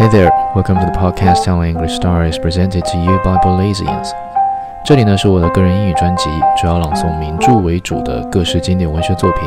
[0.00, 4.10] Hey there, welcome to the podcast telling English stories presented to you by Belizeans。
[4.82, 9.46] 这里呢是我的个人英语专辑，主要朗诵名著为主的各式经典文学作品。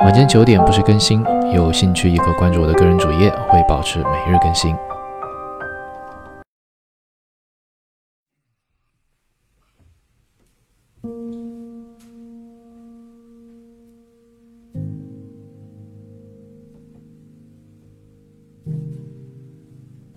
[0.00, 4.76] 晚间九点不时更新，有兴趣也可关注我的个人主页，会保持每日更新。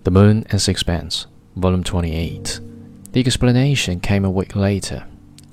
[0.06, 1.28] The Moon and Sixpence,
[1.58, 2.62] Volume 28.
[3.12, 5.06] The explanation came a week later.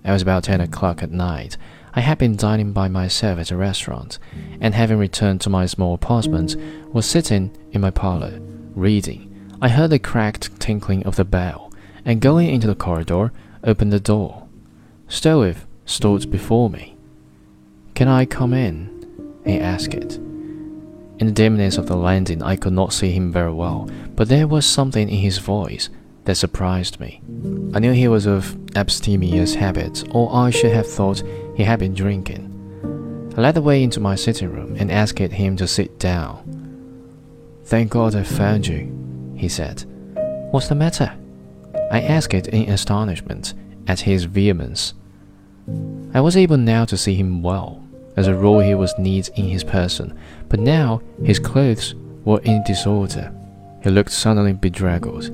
[0.04, 1.56] It was about 10 o'clock at night.
[1.94, 4.20] I had been dining by myself at a restaurant,
[4.60, 6.54] and having returned to my small apartment,
[6.92, 8.38] was sitting in my parlor,
[8.76, 9.56] reading.
[9.60, 11.72] I heard the cracked tinkling of the bell,
[12.04, 13.32] and going into the corridor,
[13.64, 14.46] opened the door.
[15.08, 16.96] Stroeve stood before me.
[17.96, 19.40] Can I come in?
[19.44, 20.20] he asked.
[21.18, 24.46] In the dimness of the landing, I could not see him very well, but there
[24.46, 25.88] was something in his voice
[26.24, 27.22] that surprised me.
[27.72, 31.22] I knew he was of abstemious habits, or I should have thought
[31.56, 32.52] he had been drinking.
[33.36, 36.42] I led the way into my sitting room and asked him to sit down.
[37.64, 39.84] Thank God I found you, he said.
[40.50, 41.16] What's the matter?
[41.90, 43.54] I asked in astonishment
[43.86, 44.92] at his vehemence.
[46.12, 47.85] I was able now to see him well.
[48.16, 52.64] As a rule, he was neat in his person, but now his clothes were in
[52.64, 53.32] disorder.
[53.82, 55.30] He looked suddenly bedraggled.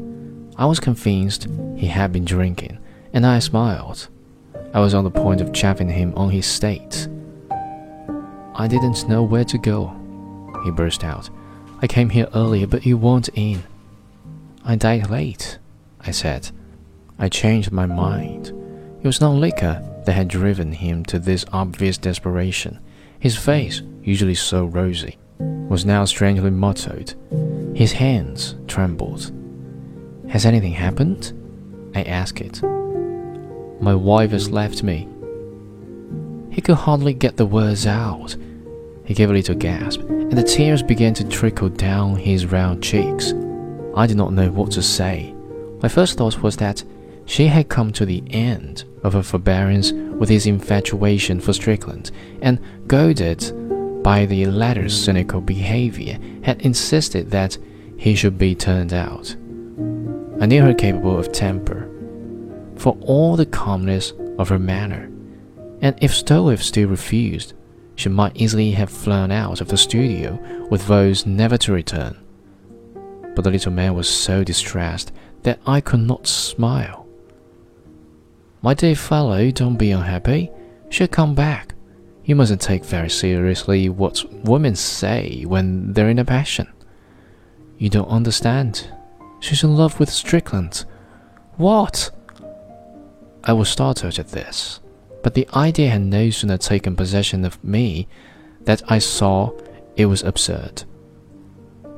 [0.57, 2.79] I was convinced he had been drinking,
[3.13, 4.09] and I smiled.
[4.75, 7.09] I was on the point of chaffing him on his state.
[8.55, 9.97] I didn't know where to go,
[10.65, 11.31] he burst out.
[11.81, 13.63] I came here earlier, but you weren't in.
[14.65, 15.59] I died late,
[16.01, 16.51] I said.
[17.19, 18.53] I changed my mind.
[19.03, 22.79] It was not liquor that had driven him to this obvious desperation.
[23.19, 27.17] His face, usually so rosy, was now strangely mottled.
[27.75, 29.33] His hands trembled.
[30.29, 31.33] Has anything happened?
[31.97, 32.41] I asked.
[32.41, 32.63] It.
[33.83, 35.09] My wife has left me.
[36.51, 38.37] He could hardly get the words out.
[39.05, 43.35] He gave a little gasp, and the tears began to trickle down his round cheeks.
[43.97, 45.35] I did not know what to say.
[45.83, 46.85] My first thought was that
[47.27, 52.11] she had come to the end of her forbearance with his infatuation for Strickland,
[52.41, 57.57] and goaded by the latter's cynical behavior, had insisted that
[57.97, 59.35] he should be turned out.
[60.41, 61.89] I knew her capable of temper,
[62.77, 65.09] for all the calmness of her manner,
[65.81, 67.55] and if Stroeve still refused,
[67.95, 70.39] she might easily have flown out of the studio
[70.71, 72.17] with vows never to return.
[73.35, 75.13] But the little man was so distressed
[75.43, 77.02] that I could not smile.
[78.63, 80.51] My dear fellow, don't be unhappy.
[80.89, 81.75] She'll come back.
[82.25, 86.73] You mustn't take very seriously what women say when they're in a passion.
[87.79, 88.89] You don't understand.
[89.41, 90.85] She's in love with Strickland.
[91.57, 92.13] What?
[93.43, 94.79] I was startled at this,
[95.25, 98.07] but the idea had no sooner taken possession of me
[98.61, 99.51] that I saw
[99.97, 100.85] it was absurd.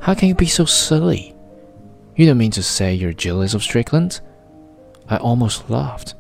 [0.01, 1.35] How can you be so silly?
[2.17, 4.23] You don't mean to say you're jealous of Strickland?
[5.11, 6.15] I almost laughed.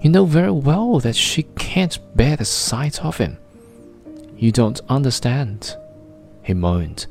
[0.00, 3.36] You know very well that she can't bear the sight of him.
[4.36, 5.76] You don't understand,
[6.44, 7.06] he moaned.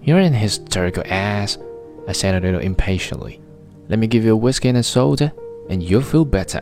[0.00, 1.58] You're an hysterical ass,
[2.06, 3.40] I said a little impatiently.
[3.88, 5.32] Let me give you a whiskey and a soda,
[5.68, 6.60] and you'll feel better.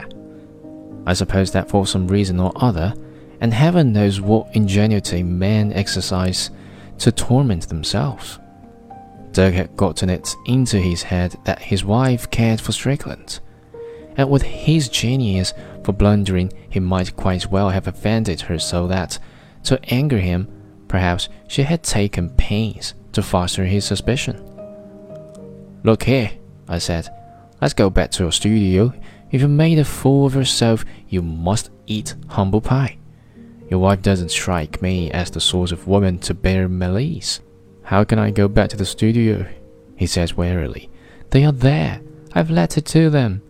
[1.06, 2.94] I suppose that for some reason or other,
[3.42, 6.50] and heaven knows what ingenuity men exercise
[7.00, 8.38] to torment themselves.
[9.32, 13.40] Dirk had gotten it into his head that his wife cared for Strickland
[14.18, 19.18] and with his genius for blundering, he might quite well have offended her so that,
[19.62, 20.48] to anger him,
[20.88, 24.44] perhaps she had taken pains to foster his suspicion.
[25.84, 26.32] Look here,
[26.68, 27.08] I said,
[27.62, 28.92] let's go back to your studio.
[29.30, 32.98] If you made a fool of yourself, you must eat humble pie.
[33.70, 37.40] Your wife doesn't strike me as the sort of woman to bear malice.
[37.84, 39.46] How can I go back to the studio?
[39.94, 40.90] He says wearily.
[41.30, 42.00] They are there.
[42.34, 43.42] I've let it to them.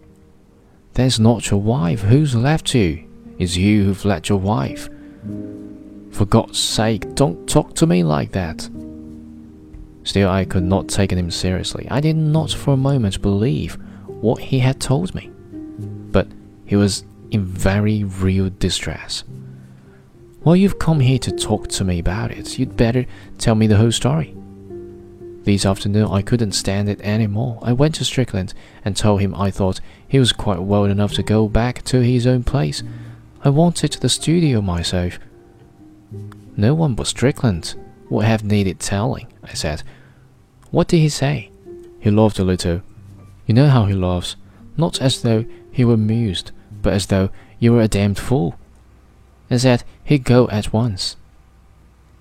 [0.98, 2.00] That's not your wife.
[2.00, 3.04] Who's left you?
[3.38, 4.88] It's you who've left your wife.
[6.10, 8.68] For God's sake, don't talk to me like that.
[10.02, 11.86] Still, I could not take him seriously.
[11.88, 13.78] I did not for a moment believe
[14.08, 15.30] what he had told me.
[16.10, 16.26] But
[16.64, 19.22] he was in very real distress.
[20.42, 22.58] Well, you've come here to talk to me about it.
[22.58, 23.06] You'd better
[23.38, 24.34] tell me the whole story.
[25.44, 27.58] This afternoon I couldn't stand it any more.
[27.62, 28.52] I went to Strickland
[28.85, 32.26] and told him I thought he was quite well enough to go back to his
[32.26, 32.82] own place.
[33.43, 35.19] I wanted the studio myself.
[36.56, 37.76] No one but Strickland
[38.11, 39.82] would have needed telling, I said.
[40.70, 41.50] What did he say?
[42.00, 42.82] He laughed a little.
[43.46, 44.37] You know how he laughs,
[44.76, 46.50] not as though he were amused,
[46.82, 48.58] but as though you were a damned fool.
[49.49, 51.17] And said he'd go at once.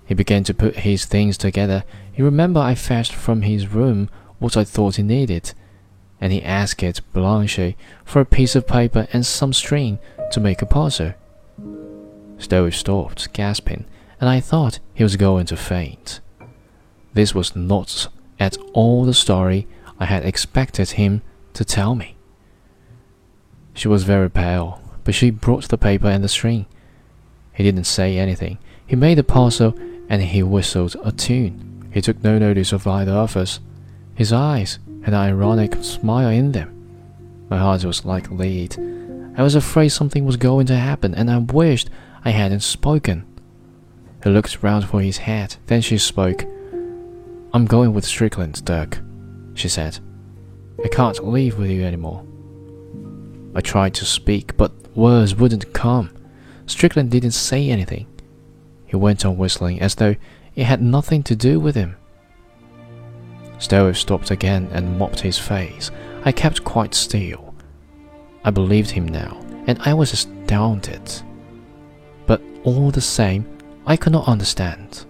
[0.08, 1.84] He began to put his things together.
[2.16, 4.08] You remember I fetched from his room
[4.38, 5.52] what I thought he needed,
[6.18, 7.74] and he asked Blanche
[8.06, 9.98] for a piece of paper and some string
[10.32, 11.12] to make a parcel.
[12.38, 13.84] Stroeve stopped, gasping,
[14.18, 16.20] and I thought he was going to faint.
[17.12, 18.08] This was not
[18.40, 19.66] at all the story
[20.00, 21.20] I had expected him
[21.52, 22.16] to tell me.
[23.74, 26.64] She was very pale, but she brought the paper and the string.
[27.52, 28.56] He didn't say anything.
[28.86, 29.74] He made the parcel
[30.08, 31.88] and he whistled a tune.
[31.92, 33.60] He took no notice of either of us.
[34.14, 36.74] His eyes had an ironic smile in them.
[37.50, 38.76] My heart was like lead.
[39.36, 41.90] I was afraid something was going to happen, and I wished
[42.24, 43.24] I hadn't spoken.
[44.22, 45.56] He looked round for his hat.
[45.66, 46.44] Then she spoke.
[47.54, 48.98] I'm going with Strickland, Dirk,
[49.54, 50.00] she said.
[50.84, 52.24] I can't leave with you anymore.
[53.54, 56.10] I tried to speak, but words wouldn't come.
[56.66, 58.06] Strickland didn't say anything.
[58.88, 60.16] He went on whistling as though
[60.56, 61.96] it had nothing to do with him.
[63.58, 65.90] Stroeve stopped again and mopped his face.
[66.24, 67.54] I kept quite still.
[68.44, 71.02] I believed him now, and I was astounded.
[72.26, 73.46] But all the same,
[73.86, 75.04] I could not understand.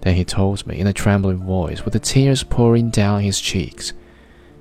[0.00, 3.92] Then he told me in a trembling voice, with the tears pouring down his cheeks,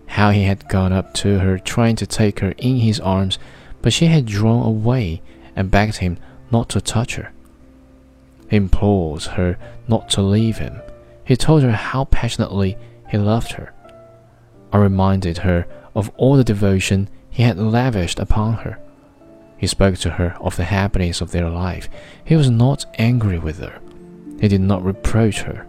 [0.08, 3.40] how he had gone up to her trying to take her in his arms,
[3.82, 5.22] but she had drawn away
[5.56, 6.18] and begged him
[6.52, 7.32] not to touch her.
[8.50, 9.58] He implored her
[9.88, 10.82] not to leave him.
[11.24, 12.78] He told her how passionately
[13.10, 13.74] he loved her.
[14.72, 15.66] I reminded her
[15.96, 18.80] of all the devotion he had lavished upon her.
[19.58, 21.90] He spoke to her of the happiness of their life.
[22.24, 23.80] He was not angry with her.
[24.40, 25.66] He did not reproach her.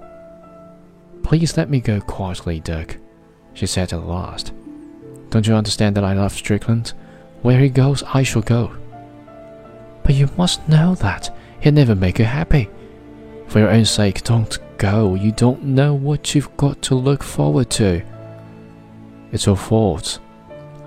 [1.22, 2.98] Please let me go quietly, Dirk,
[3.54, 4.52] she said at last.
[5.30, 6.92] Don't you understand that I love Strickland?
[7.42, 8.76] Where he goes, I shall go.
[10.02, 12.68] But you must know that he'll never make you happy.
[13.48, 15.14] For your own sake, don't go.
[15.14, 18.02] You don't know what you've got to look forward to.
[19.32, 20.18] It's your fault.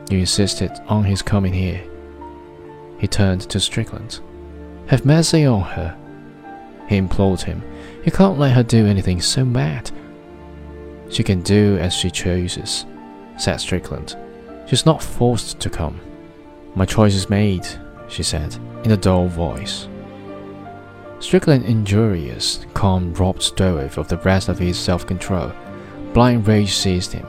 [0.09, 1.83] You insisted on his coming here.
[2.99, 4.19] He turned to Strickland.
[4.87, 5.97] Have mercy on her.
[6.87, 7.63] He implored him.
[8.05, 9.89] You can't let her do anything so mad.
[11.09, 12.85] She can do as she chooses,
[13.37, 14.15] said Strickland.
[14.67, 15.99] She's not forced to come.
[16.75, 17.67] My choice is made,
[18.07, 19.87] she said, in a dull voice.
[21.21, 25.51] Strickland injurious calm robbed Stroeve of the rest of his self-control.
[26.13, 27.27] Blind rage seized him,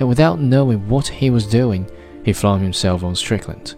[0.00, 1.88] and without knowing what he was doing,
[2.24, 3.74] he flung himself on Strickland.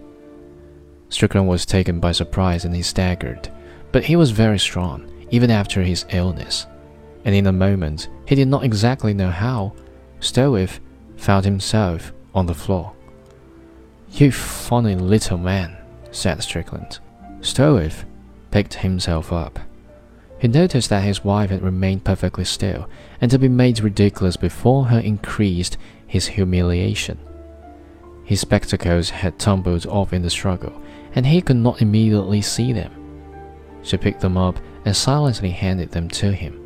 [1.08, 3.50] Strickland was taken by surprise and he staggered,
[3.90, 6.66] but he was very strong, even after his illness.
[7.24, 9.74] And in a moment, he did not exactly know how,
[10.20, 10.78] Stroeve
[11.16, 12.92] found himself on the floor.
[14.12, 15.76] You funny little man,
[16.12, 17.00] said Strickland.
[17.40, 18.04] Stroeve
[18.56, 19.58] picked himself up.
[20.38, 22.88] He noticed that his wife had remained perfectly still,
[23.20, 25.76] and to be made ridiculous before her increased
[26.06, 27.18] his humiliation.
[28.24, 30.72] His spectacles had tumbled off in the struggle,
[31.14, 32.90] and he could not immediately see them.
[33.82, 36.58] She picked them up and silently handed them to him.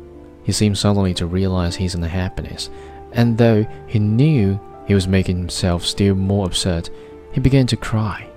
[0.45, 2.69] He seemed suddenly to realize his unhappiness,
[3.11, 4.57] and though he knew
[4.87, 6.89] he was making himself still more absurd,
[7.33, 8.29] he began to cry.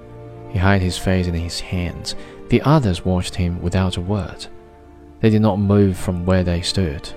[0.50, 2.16] He hid his face in his hands.
[2.54, 4.46] The others watched him without a word.
[5.18, 7.12] They did not move from where they stood.